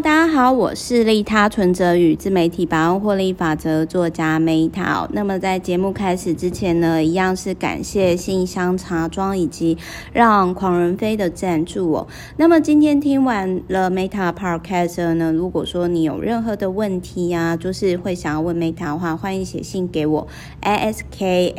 [0.00, 5.06] 大家好，我是利他存折与自媒体百万获利法则作家 Meta。
[5.12, 9.76] 那么在节目开始之前呢，一样是感谢信箱茶庄以及
[10.14, 12.06] 让狂人飞的赞助哦。
[12.38, 20.26] 那么今天听完了 Meta Podcast 呢，如果说你有任何的问题呀、啊，就是会想要问 Meta 的话，欢迎写信给我
[20.62, 21.02] ：ask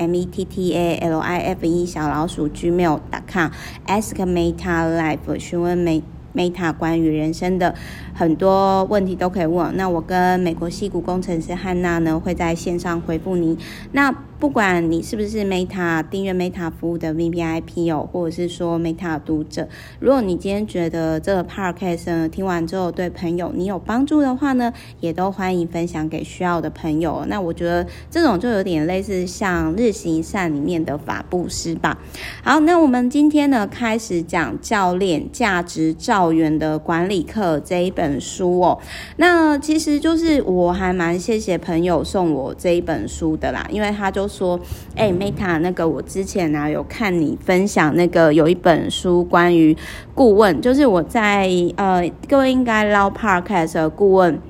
[0.08, 3.52] me TTA life 小老鼠 gmail.com
[3.86, 6.04] ask Meta Life 询问。
[6.36, 7.76] Meta 关于人生的
[8.14, 13.58] 很多问题都可以问，那我跟美国矽谷工程师汉娜呢会在线上回复您。
[13.92, 19.66] 那不管你是不是 Meta 订阅 Meta 服务的 VVIP 哦，或者是说 Meta 读者，
[20.02, 27.24] 如果你今天觉得这个 Podcast 呢听完之后对朋友你有帮助的话呢，也都欢迎分享给需要的朋友。
[27.30, 31.98] 那我觉得这种就有点类似像日行一善里面的法布施吧。
[32.44, 38.78] 好，那我们今天呢开始讲教练价值造园的管理课这一本本书哦。
[39.18, 44.28] 那其实就是我还蛮谢谢朋友送我这一本书的啦，因为他就。
[44.34, 44.60] 说，
[44.96, 49.78] 哎、，Meta，那个我之前呢、有看你分享那个有一本书关于
[50.16, 54.42] 顾问，就是我在呃各位应该捞 Podcast 的顾问。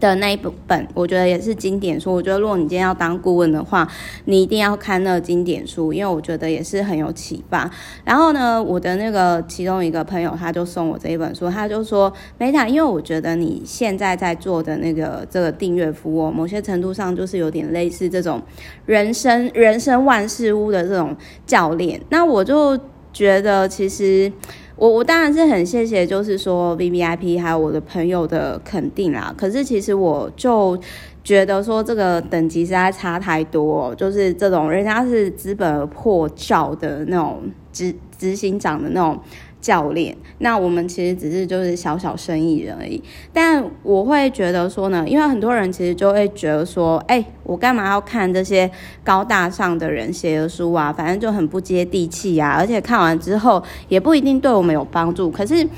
[0.00, 2.12] 的那一本，我觉得也是经典书。
[2.12, 3.86] 我觉得，如果你今天要当顾问的话，
[4.24, 7.70] 你一定要看那个经典书，因为我觉得也是很有启发。
[8.04, 18.42] 然后呢，我的那个其中一个朋友，他就送我这一本书，他就说：“Meta，因为我觉得你现在在做的那个这个订阅服务，某些程度上就是有点类似这种
[18.86, 22.78] 人生人生万事屋的这种教练。”那我就
[23.12, 24.32] 觉得，其实。
[24.78, 29.34] 我我当然是很谢谢，就是说 VVIP 还有我的朋友的肯定啦。
[29.36, 30.78] 可是其实我就
[31.24, 39.20] 觉得说这个等级实在差太多，就是这种人家是资本破罩的那种执执行长的那种。
[39.60, 43.02] 教练，那我们其实只是就是小小生意人而已。
[43.32, 48.70] 但我会觉得说呢，因为很多人其实就会觉得说，哎、我干嘛要看这些
[49.02, 50.92] 高大上的人写的书啊？
[50.92, 55.30] 反正就很不接地气啊，而且看完之后也不一定对我们有帮助。
[55.30, 55.68] 可是，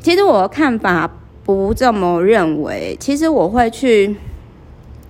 [0.00, 1.10] 其实我的看法
[1.44, 2.96] 不这么认为。
[2.98, 4.16] 其实我会去。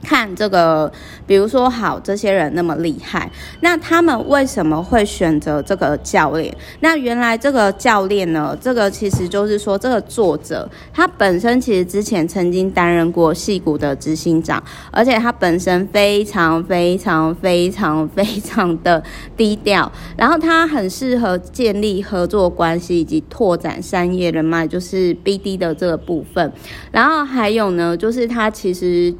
[0.03, 0.91] 看这个，
[1.26, 6.54] 比如说，好，这些人那么厉害，那他们为什么会选择这个教练？
[6.81, 19.03] 那原来这个教练呢，这个其实就是说，这个作者他本身其实之前曾经担任过戏谷的执行长，而且他本身非常非常非常非常的
[19.37, 26.53] 低调，然后他很适合建立合作关系以及拓展商业人脉，就是 BD 的这个部分。
[26.92, 29.12] 然后还有呢，就是他其实。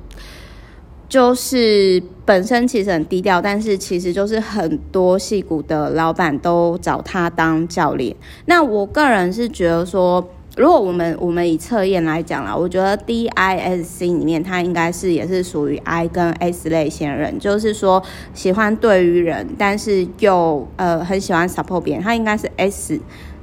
[1.09, 8.15] 就是本身其实很低调，但是其实就是很多戏骨的老板都找他当教练。
[8.45, 10.23] 那我个人是觉得说，
[10.57, 18.03] 如果我们我们以测验来讲啦，我觉得 DISC 里面他应该是也是属于 I 跟 S 类型人，就是说
[18.35, 23.01] 喜欢对于人，但是又呃很喜欢 support 别人，他应该是 S。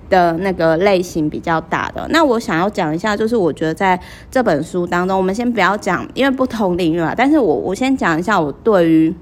[0.10, 4.00] 的那个类型比较大的，那我想要讲一下，就是我觉得在
[4.30, 9.14] 这本书当中，我们先不要讲，因为不同领域啊，但是我我先讲一下我对于。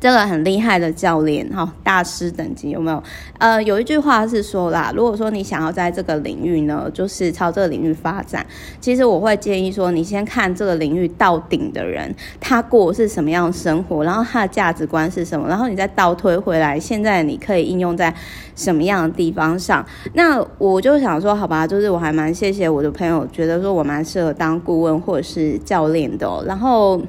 [0.00, 3.02] 这个很厉害的教练哈，大师等级有没有？
[3.38, 8.44] 呃，有一句话是说啦，如果说你想要在这个领域呢，就是朝这个领域发展，
[8.80, 18.12] 其实我会建议说，你先看这个领域到顶的人，他过是什么样的生活，然后他的价值观是什么，然后你再倒推回来，现在你可以应用在
[18.56, 19.84] 什么样的地方上。
[20.14, 27.00] 那我就想说，好吧，就是我还蛮谢谢我的朋友，觉得说我蛮适合当顾问或者是教练的，然后。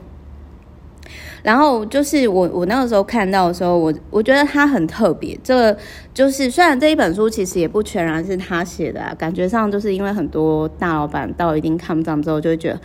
[1.44, 5.38] 然后就是我，我那个时候看到的时候，我我觉得他很特别。
[5.44, 5.78] 这个
[6.14, 12.80] 就是虽然这一本书其实也不全然是他写的啊，感觉上就是因为很多大老板到一定看不上之后，就会觉得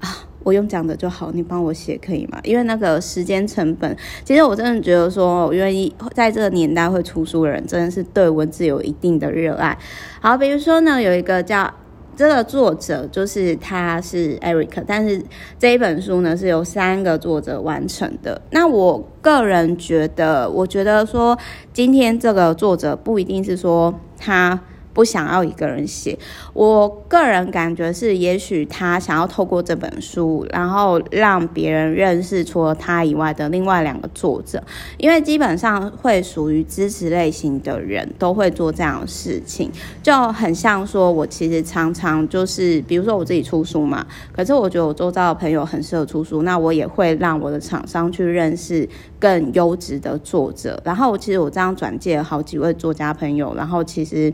[0.00, 0.08] 啊，
[0.42, 2.38] 我用讲的就好，你帮我写可以吗？
[2.44, 9.76] 因为那个时间成本，其实我真的觉得说，我愿意在这个年代会出书的人，真的是对文字有一定的热爱。
[10.20, 11.72] 好，比如说呢，有一个叫。
[12.16, 15.22] 这个作者就是他是 Eric，但是
[15.58, 18.40] 这一本书呢是由三个作者完成的。
[18.50, 21.38] 那我个人觉得，我觉得说
[21.72, 24.58] 今天这个作者不一定是说他。
[24.96, 26.18] 不想要一个人写，
[26.54, 34.62] 我个人感觉是，也许他想要透过这本书，然后让别人认识除了他以外的另外两个作者，
[34.96, 39.70] 因为基本上会属于支持类型的人都会做这样的事情，
[40.02, 48.88] 就很像说，我其实常常就是，比如说我自己出书嘛，可是我觉得我周遭的朋友很适合出书，那我也会让我的厂商去认识
[49.20, 54.32] 更优质的作者，然后其实我这样转介了好几位作家朋友，然后其实。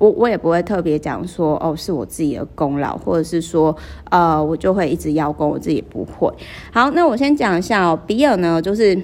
[0.00, 3.76] 我我也不会特别讲说哦是我自己的功劳，或者是说
[4.10, 6.28] 呃我就会一直邀功，我自己不会。
[6.72, 9.00] 好，那我先讲一下哦，比尔呢就是。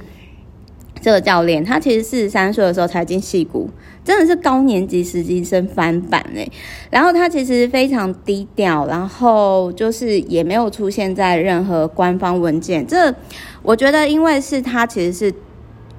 [0.99, 3.69] 这个教练，他其实四十三岁的时候才进戏谷，
[4.03, 6.49] 真的是高年级实习生翻版哎。
[6.91, 12.85] 然后他其实非常低调，然后就是也没有出现在任何官方文件。
[12.85, 13.15] 这
[13.63, 15.33] 我觉得，因为是他其实是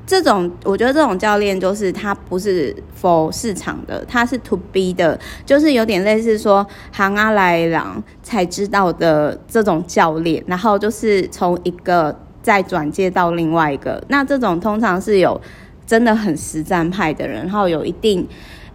[0.07, 7.79] 这种，我觉得这种教练就是他不是 for 市场的，他是 to B 的，就是有点类似说行啊来人
[8.23, 10.43] 才知道的这种教练。
[10.47, 12.17] 然后就是从一个。
[12.39, 15.41] 再转接到另外一个，那这种通常是有
[15.85, 18.25] 真的很实战派的人，然后有一定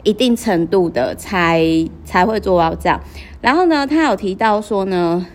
[0.02, 1.64] 一定程度的才
[2.04, 3.00] 才会做到这样。
[3.40, 5.26] 然后呢，他有提到说呢，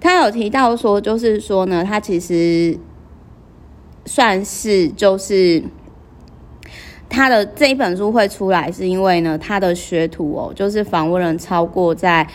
[0.00, 2.76] 他有提到说，就是说呢，他其实
[4.06, 5.62] 算是就是
[7.08, 12.26] 他的这一本书会出来，是因为呢，他的学徒哦，就是访问人超过在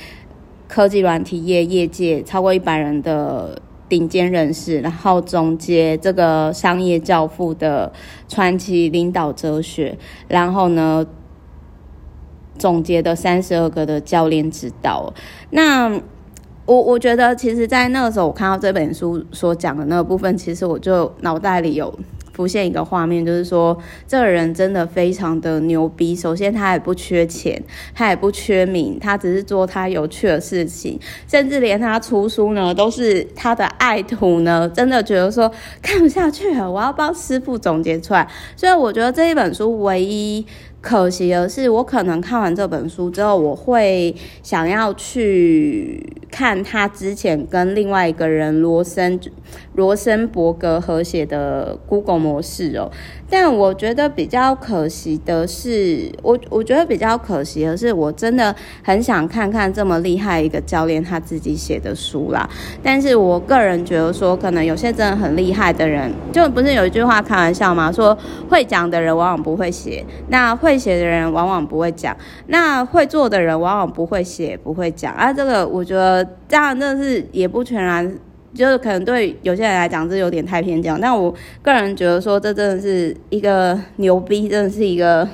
[0.68, 3.60] 科技软体业业界超过一百人的。
[3.92, 7.92] 顶尖人士，然后总结这个商业教父的
[8.30, 9.98] 传奇领导哲学，
[10.30, 11.06] 然后呢，
[12.58, 15.14] 总结的三十二个的教练指导。
[15.50, 16.00] 那
[16.72, 21.94] 我我觉得，其实，在那个时候，我看到这本书所讲的那个部分，其实我就脑袋里有。
[22.42, 23.78] 浮现一个画面，就是说，
[24.08, 26.16] 这个人真的非常的牛逼。
[26.16, 27.62] 首先，他也不缺钱，
[27.94, 35.52] 他也不缺名，他只是做他有趣的事情，甚至连他出书呢，都是他的爱徒呢，真的觉得说
[35.84, 38.28] 看不下去了，我要帮师傅总结出来。
[38.56, 40.44] 所以，我觉得这一本书唯一。
[40.82, 49.20] 可惜的是，我可能看完这本书之后，我会想要去看他之前跟另外一个人罗森
[49.76, 52.90] 罗森伯格合写的 Google 模模式哦。
[53.30, 62.50] 但我觉得比较可惜的是，我我觉得比较可惜的是，我真的很想看看这么厉害一个教练他自己写的书啦。
[62.84, 67.92] 但是我个人觉得说，可能有些真的很厉害的人，就不是有一句话开玩笑吗？
[67.92, 68.18] 说
[68.50, 70.82] 会讲的人往往不会写，那会。
[70.82, 72.18] 写的人往往不会讲，
[72.48, 75.32] 那会做的人往往不会写，不会讲啊。
[75.32, 78.12] 这个我觉得这样真的是也不全然，
[78.54, 80.98] 就是可能对有些人来讲这有点太偏见。
[81.02, 85.28] 但我个人觉得说，这真的是一个牛逼，真的是一个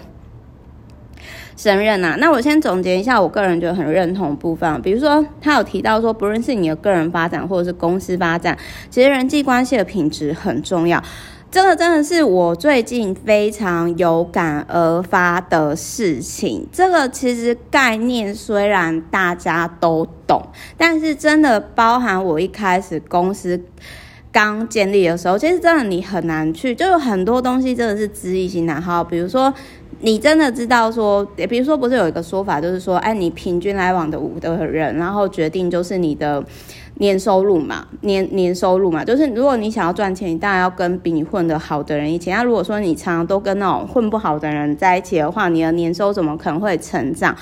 [1.56, 2.16] 神人呐。
[2.20, 8.58] 那我先总结一下，我个人觉得很认同的部分，比如说他有提到说，不论是你的个人发展或者是公司发展，
[8.90, 11.04] 其实人际关系的品质很重要。
[11.50, 16.68] 这个真的是我最近非常有感而发的事情。
[16.74, 20.42] 这个其实概念虽然大家都懂，
[20.78, 23.60] 但是真的包含我一开始公司
[24.30, 28.82] 刚建立的时候，其实真的你很难去，就有很多东西真的是知易行难。
[28.82, 29.52] 哈，比如说
[30.02, 36.44] 你真的知道说，比如说不是有一个说法，就是说，哎，你平均来往的五的人，然后决定就是你的。
[37.00, 42.32] 年收入嘛，年年收入嘛，就是如果你想要赚钱，你当然要跟比你混得好的人一起。
[42.32, 47.36] 那如果说你常常都跟那种混不好的人在一起的话，你的年收怎么可能会成长？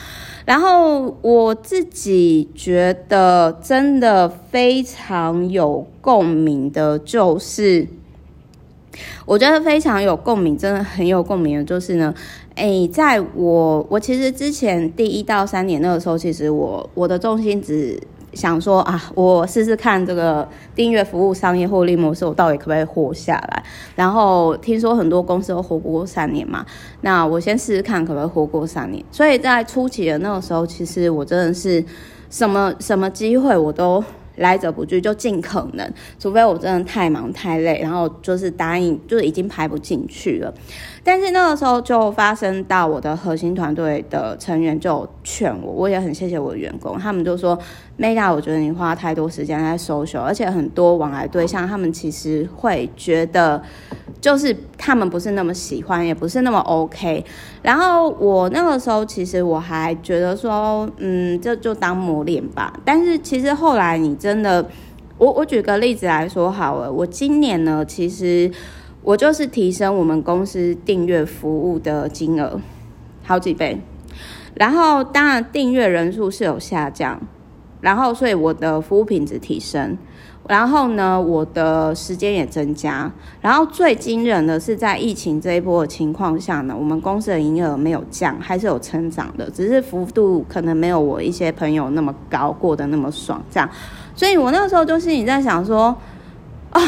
[0.46, 7.88] 然后我自己觉得真的非常有共鸣的，就是
[9.26, 12.14] 我觉得非常有共鸣，真的很有共鸣的，就是呢，
[12.56, 17.98] 诶，在我我其实之前第一到三年那个时候，其实我我的重心只。
[18.36, 23.64] 想说啊，我试试看这个订阅服务商业获利模式，我到底可不可以活下来？
[23.96, 26.64] 然后听说很多公司都活不过三年嘛，
[27.02, 29.04] 那我先试试看可不可以活过三年。
[29.10, 31.84] 所以在初期的那个时候，其实我真的是
[32.30, 34.04] 什么什么机会我都。
[34.38, 40.54] 来者不拒，就尽可能，除非我真的太忙太累，然后就是答应，就已经排不进去了。
[41.04, 47.58] 但是那个时候就发生到我的核心团队的成员就劝我，我也很谢谢我的员工，他们就说
[47.98, 53.62] m e a 我觉得你花太多时间在 social，而且很多往来对象，他们其实会觉得。”
[54.26, 57.24] 就是他们不是那么喜欢，也不是那么 OK。
[57.62, 62.74] 然后我那个时候其实我还觉得说，嗯，这就当磨练吧。
[62.84, 64.68] 但是其实后来你真的，
[65.20, 66.92] 我我举个例子来说好了。
[66.92, 68.52] 我今年呢，其实
[69.04, 72.60] 我就是提升我们公司订阅服务的金额
[73.22, 73.80] 好几倍。
[74.56, 77.22] 然后当然订阅人数是有下降，
[77.80, 79.96] 然后所以我的服务品质提升。
[80.48, 83.12] 然后呢，我的时间也增加。
[83.42, 93.70] 然后最惊人的是，在疫情这一波的情况下呢，我们公司的营业额没有降，还是有成长的，只是幅度可能没有我一些朋友那么高，过得那么爽这样。
[94.16, 95.96] 所以我那个时候就心里在想说，
[96.70, 96.82] 啊，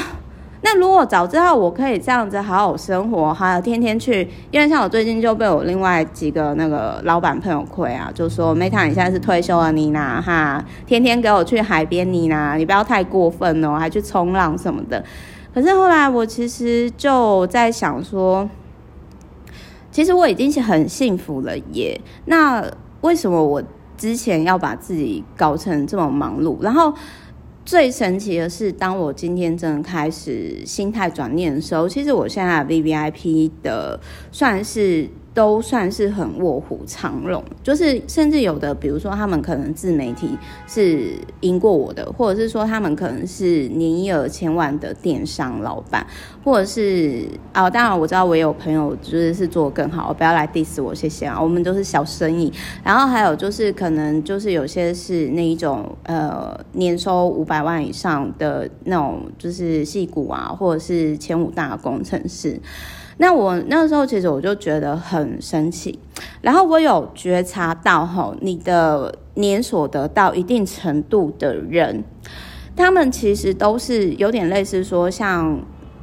[0.61, 15.03] 那如果早知道我可以这样子好好生活，还有天天去，因为像我最近就被我另外几个那个老板朋友亏啊，就说 Meta 你现在是退休了，你呢哈，天天给我去海边，你呢你不要太过分哦，还去冲浪什么的。
[15.53, 18.49] 可是后来我其实就在想说，
[19.91, 22.01] 其实我已经是很幸福了耶。
[22.25, 22.65] 那
[23.01, 23.61] 为什么我
[23.95, 26.57] 之前要把自己搞成这么忙碌？
[26.61, 26.91] 然后。
[27.67, 33.99] 最神奇的是，当我今天真的开始心态转念的时候，其实我现在 VVIP 的
[34.31, 35.09] 算是。
[35.37, 46.03] 都算是很卧虎藏龙，就是甚至有的，比如说他们可能自媒体是赢过我的，或者是说他们可能是年营业额千万的电商老板，
[46.43, 52.51] 或者是啊，当然我知道我有朋友就是是做更好，不要来 diss 我，谢谢啊，我们都是小生意。
[52.83, 62.59] 然后还有就是可能就是有些是那一种呃年收五百万以上的那种，就是戏骨啊，或者是前五大工程师。
[63.17, 65.99] 那我那时候其实我就觉得很生气，
[66.41, 72.03] 然后我有觉察到吼，你的年所得到一定程度的人，
[72.75, 75.59] 他们其实都是有点类似说像。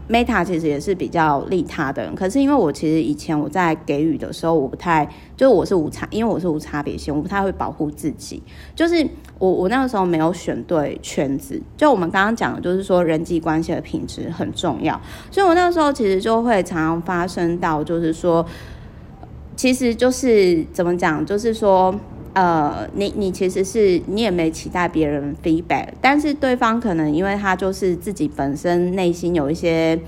[0.08, 8.42] Meta 其实也是比较利他的人，可是因为我其实以前我在给予的时候，我不太，就是我是无差，因为我是无差别性，我不太会保护自己。
[8.75, 9.06] 就是
[9.38, 18.44] 我我那个时候没有选对圈子，就我们刚刚讲的，就是说人际关系的品质很重要，所以我那个时候其实就会常常发生到，就是说，
[19.56, 21.94] 其实就是怎么讲，就是说。
[22.35, 29.99] 呃，你你其实是你也没期待别人 feedback，但是对方可能因为他就是自己本身内心有一些。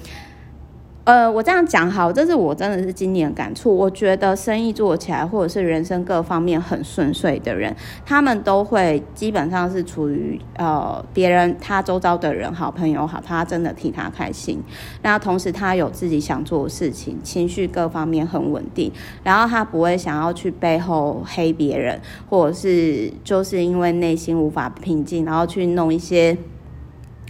[1.06, 3.72] 呃，我这样讲好，这是我真的是今年感触。
[3.72, 7.72] 我觉得生意做起来，或者是人生各方面很顺遂的人，
[8.04, 14.60] 他们都会基本上是处于呃别人他周遭的人好朋友好，他真的替他开心。
[15.02, 18.90] 那同时他有自己想做的事情，情绪各方面很稳定，
[19.22, 26.36] 然后他不会想要去背后黑别人，或者是就是因为内心无法平静，然后去弄一些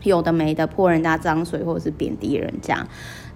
[0.08, 2.86] 有的没的泼人家脏水，或者是贬低人家。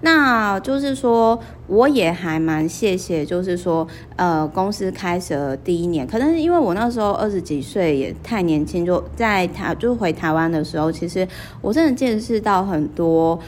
[0.03, 3.87] 那就是说，我也还蛮谢谢，就是说，
[4.17, 11.29] 呃，公司开始了第一年，可能是因为我那时候二十几岁，也太年轻，就在台，就回台湾的时候，其实
[11.61, 13.39] 我真的见识到很多。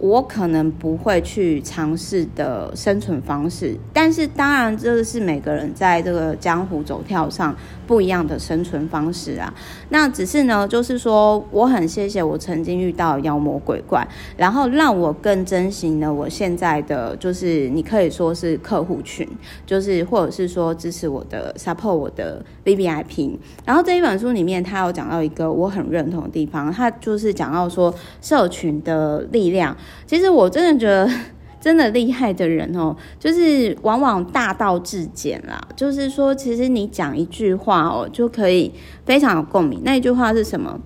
[0.00, 7.54] 我可能不会去尝试的生存方式，但是当然这个是每个人在这个江湖走跳上
[7.86, 9.52] 不一样的生存方式啊。
[9.90, 14.02] 那只是呢，就是说我很谢谢我曾经遇到妖魔鬼怪，
[14.38, 19.28] 然后让我更珍惜呢我现在的就是你可以说是客户群，
[19.66, 23.36] 就是或者是说支持我的 support 我的 VVIP。
[23.66, 29.76] 然后这一本书里面，他有讲到一个我很认同的地方，他就是讲到说社群的力量。
[30.06, 31.10] 其实我真的觉得，
[31.60, 35.60] 真的厉害的人哦，就是往往大道至简啦。
[35.76, 38.72] 就是说，其实你讲一句话哦，就可以
[39.04, 39.80] 非常有共鸣。
[39.84, 40.80] 那一句话是什么？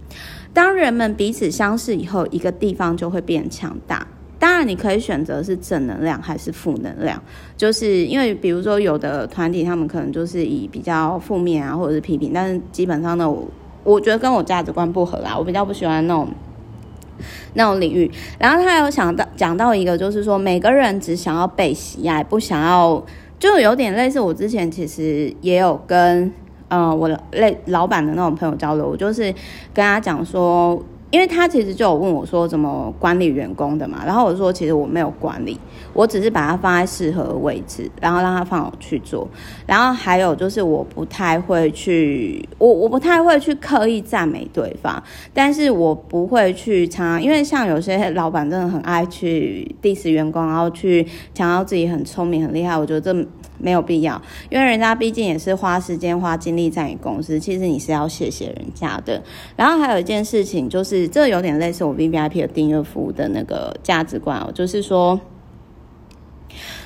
[0.53, 4.07] 当人们彼此相识以后，一个地方就会变强大。
[4.39, 7.23] 当然，你可以选择是正能量还是负能量。
[7.57, 12.33] 就是因为，比如说有的团体，他们可能就是以比较负面啊，或者是批评。
[12.35, 13.49] 但是基本上呢，我
[13.85, 15.37] 我觉得跟我价值观不合啦。
[15.39, 16.29] 我比较不喜欢那种。
[17.55, 23.03] 那种领域，然后他有想到讲到一个，就是说每个人只想要被喜爱，不想要，
[23.39, 26.33] 就有点类似我之前其实也有跟
[26.69, 29.25] 呃我类老板的那种朋友交流，我就是
[29.73, 30.83] 跟他讲说。
[31.15, 35.57] 因为他其实就有问我说怎么管理员工的嘛，然后我说其实我没有管理，
[35.93, 39.29] 我只是把它放在适合位置，然后让他放我去做。
[39.65, 45.01] 然后还有就是我不太会去，我我不太会去刻意赞美对方，
[45.33, 53.25] 但是我不会去常，因为像有些老板真的很爱去 diss 员工，然后去强调自己很聪明很厉害，我觉得这。
[53.59, 54.21] 没有必要，
[54.51, 59.23] 因为人家毕竟也是花时间花精力在你公司，其实你是要谢谢人家的。
[59.57, 65.19] 然后还有一件事情，就是这有点类似我 VVIP 的订阅服务的那个价值观哦，就是说，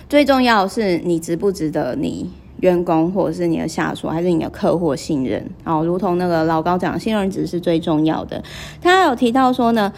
[0.08, 8.42] 最重要的是你值不值得你员工或者是你的下属还是你的客户信任哦，如同那个老高讲，信任值是最重要的。
[8.80, 9.92] 他有提到说呢。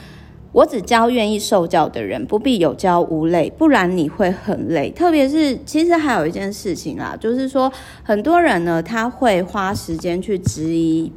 [0.53, 4.91] 我只教愿意受教的人，不必有教无类，不然你会很累。
[4.91, 11.13] 特别是，其实还有一件事情啦，就是说，很多人呢，他会花时间去质疑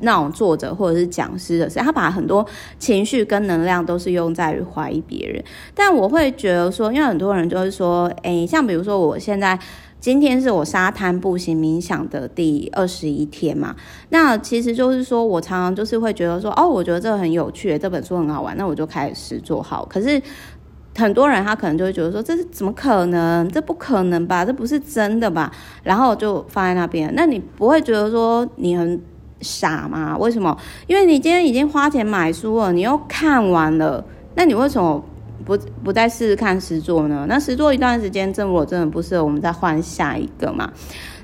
[0.00, 2.46] 那种作者或者是讲师的事，他把很多
[2.78, 5.42] 情绪跟能量都是用在于怀疑别人。
[5.74, 9.58] 但我会觉得说，因为很多人就是说，诶，像比如说我现在。
[10.04, 13.74] 今天是我沙滩步行冥想的第二十一天嘛，
[14.10, 19.82] 那其实就是说我常常就是会觉得说，哦，我觉得这个很有趣，这本书很好玩，那我就开始做好。
[19.86, 20.20] 可是
[20.94, 23.48] 很多人他可能就会觉得说，这是怎么可能？
[23.48, 24.44] 这不可能吧？
[24.44, 25.50] 这不是真的吧？
[25.82, 27.10] 然后就放在那边。
[27.16, 29.00] 那你不会觉得说你很
[29.40, 30.18] 傻吗？
[30.18, 30.54] 为什么？
[30.86, 35.02] 因为你今天已经花钱买书了，你又看完了，那你为什么？
[35.44, 37.24] 不不再试试看十座呢？
[37.28, 40.70] 那十座一段时间，真如果真的不适合，我们再换下一个嘛。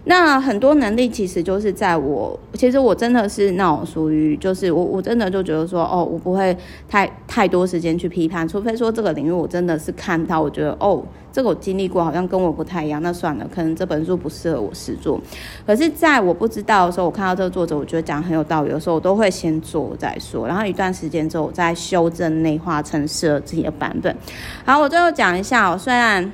[0.04, 6.56] 那很多能力其实就是在我，其实我真的是那种属于，就是我我真的就觉得说，哦，我不会
[6.88, 15.20] 太太多时间去批判，除非说这个领域我真的是看到，我觉得哦，这个我经历过，好像跟我不太一样，那算了，可能这本书不适合我试做。
[15.66, 24.16] 可是，在我不知道的时候，我看到这个作者，我觉得讲很有道理的时候，我都会先做再说，然后一段时间之后，我再修正内化成适合自己的版本。
[24.64, 26.32] 好，我最后讲一下哦，虽然。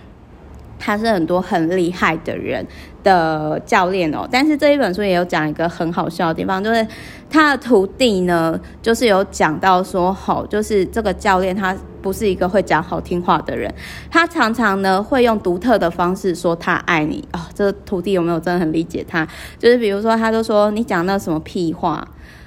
[0.79, 2.67] 他是很多很厉害的人
[3.03, 6.87] 的教练哦，但是这一本书也有讲一个很好笑的地方，就是
[7.31, 13.73] 他的徒弟呢，就是有讲到说，好，就是这个教练他不是一个会讲好听话的人，
[14.11, 17.41] 他常常呢会用独特的方式说他爱你、哦。
[17.55, 19.27] 这个徒弟有没有真的很理解他？
[19.59, 22.07] 就是比如说，他就说你讲那什么屁话，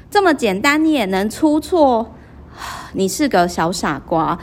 [0.10, 2.14] 这么简单你也能出错，
[2.94, 4.38] 你是个小傻瓜。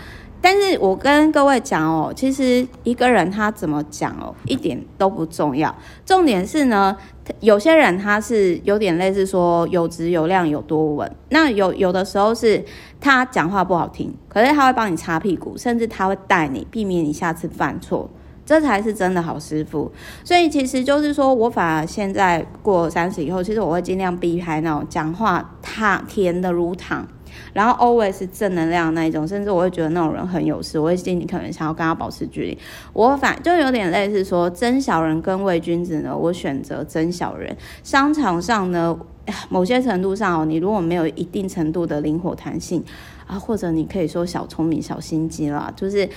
[0.48, 5.74] 但是我跟各位讲哦，其实一个人他怎么讲哦，一点都不重要。
[6.04, 6.96] 重点是呢，
[7.40, 11.16] 有些人他是有点类似说有质有量有多稳。
[11.30, 12.64] 那有有的时候是
[13.00, 18.08] 他讲话不好听，可是他会帮你擦屁股，甚至他会带你避免你下次犯错，
[18.44, 19.90] 这才是真的好师傅。
[20.22, 27.04] 所以其实就是说我反而现在过三十以后，其实我会尽量避开那种讲话他甜的如糖。
[27.52, 32.58] 然后 always 正能量那一种，甚至我会觉得那种人很有事，我会心里可能想要跟他保持距离。
[32.92, 37.56] 我反就有点类似说真小人跟伪君子呢，我选择真小人。
[37.82, 38.98] 商场上呢，
[39.48, 42.84] 某些程度上哦，你如果没有一定程度的灵活弹性
[43.26, 46.08] 啊，或者你可以说小聪明、小心机啦，就是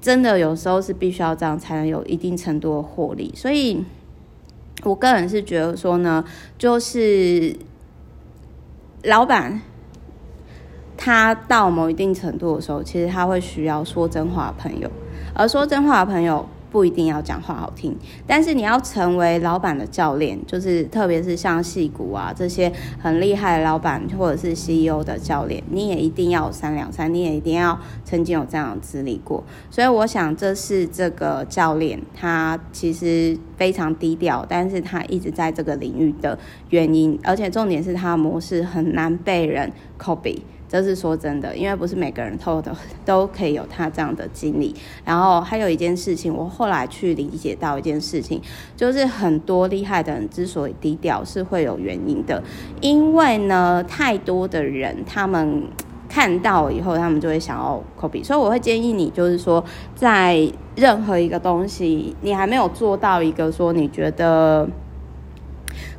[0.00, 3.32] 真的有时候是必须要这样才能有一定程度的获利。
[3.34, 3.84] 所以，
[4.82, 6.24] 我个人是觉得说呢，
[6.58, 7.56] 就是
[9.04, 9.60] 老板。
[11.02, 14.90] 他到某一定程度的时候，其实他会需要说真话的朋友，
[15.32, 29.42] 而说真话的朋友不一定要讲话好听，但是你要成为老板的教练，就是特别是像戏骨啊这些很厉害的老板或者是 CEO 的教练，你也一定要三两三，你也一定要曾经有这样的资历过。
[29.70, 40.40] 所以我想这是这个教练他其实非常低调，但是他一直在这个领域的原因，而且重点是他的模式很难被人 copy。
[40.70, 42.70] 这是说真的，因为不是每个人都都
[43.04, 44.72] 都可以有他这样的经历。
[45.04, 48.40] 然后还有一件事情，我后来去理解到一件事情，
[48.76, 52.40] 就是很多厉害的人之所以低调，是会有原因的。
[52.80, 55.64] 因为呢，太多的人他们
[56.08, 58.22] 看到以后，他们就会想要 copy。
[58.22, 59.64] 所以我会建议你，就是说，
[59.96, 64.68] 在任何一个东西，你还没有做到一个说你觉得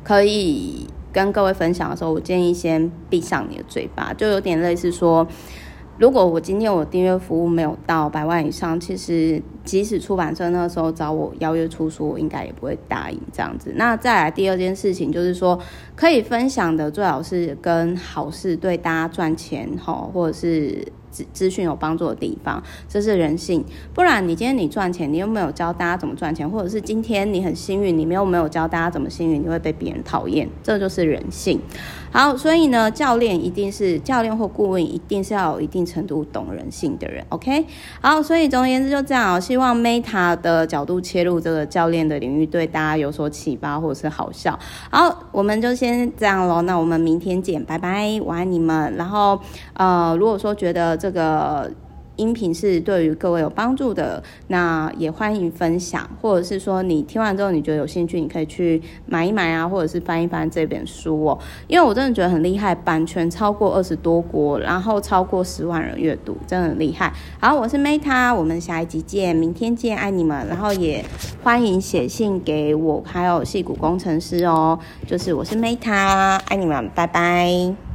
[0.02, 0.86] 可以。
[1.12, 5.26] 跟各位分享的时候，我建议先闭上你的嘴巴，就有点类似说，
[5.98, 13.72] 如果我今天我订阅服务没有到百万以上，其实即使出版社那时候找我邀约出书，我应该也不会答应这样子。
[13.76, 15.58] 那再来第二件事情就是说，
[15.94, 20.84] 可以分享的最好是跟好事对大家赚钱哈，或者是。
[21.12, 23.64] 资资讯有帮助的地方，这是人性。
[23.94, 31.60] 不然你今天你赚钱，你又没有教大家怎么赚钱，或者是今天你很幸运，你没有没有教大家怎么幸运，你会被别人讨厌，这就是人性。
[32.12, 37.24] 好，所以呢，教练一定是教练或顾问，一定是要有一定程度懂人性的人。
[37.30, 37.64] OK，
[38.02, 39.40] 好，所以总而言之就这样。
[39.40, 44.58] 希望 Meta 的角度切入这个教练的领域，对大家有所启发或者是好笑。
[44.90, 46.60] 好，我们就先这样喽。
[46.62, 48.94] 那我们明天见，拜拜，我爱你们。
[48.96, 49.40] 然后
[49.72, 51.70] 呃，如果说觉得这个。
[52.16, 67.12] 音频是对于各位有帮助的，那也欢迎分享，或者是说你听完之后你觉得有兴趣，你可以去买一买啊，或者是翻一翻这本书哦，因为我真的觉得很厉害，版权超过二十多国，然后超过十万人阅读，真的很厉害。
[67.40, 71.04] 好，我是 Meta，我们下一集见，明天见，爱你们，然后也
[71.42, 77.91] 欢迎写信给我，还有矽谷工程师哦，就是我是 Meta，爱你们，拜拜。